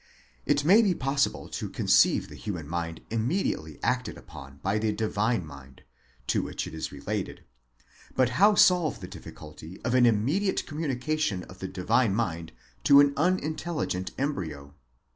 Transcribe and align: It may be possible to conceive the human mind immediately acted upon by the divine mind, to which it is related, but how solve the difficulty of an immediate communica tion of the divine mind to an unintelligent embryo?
It 0.47 0.65
may 0.65 0.81
be 0.81 0.95
possible 0.95 1.47
to 1.49 1.69
conceive 1.69 2.27
the 2.27 2.33
human 2.35 2.67
mind 2.67 3.01
immediately 3.11 3.77
acted 3.83 4.17
upon 4.17 4.57
by 4.63 4.79
the 4.79 4.91
divine 4.91 5.45
mind, 5.45 5.83
to 6.25 6.41
which 6.41 6.65
it 6.65 6.73
is 6.73 6.91
related, 6.91 7.43
but 8.15 8.29
how 8.29 8.55
solve 8.55 8.99
the 8.99 9.07
difficulty 9.07 9.79
of 9.83 9.93
an 9.93 10.07
immediate 10.07 10.63
communica 10.65 11.19
tion 11.19 11.43
of 11.43 11.59
the 11.59 11.67
divine 11.67 12.15
mind 12.15 12.51
to 12.85 12.99
an 12.99 13.13
unintelligent 13.15 14.09
embryo? 14.17 14.73